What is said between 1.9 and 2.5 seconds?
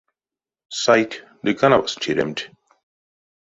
чиремть.